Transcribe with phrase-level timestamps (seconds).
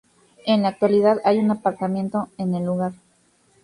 [0.47, 2.93] En la actualidad, hay un aparcamiento en el lugar.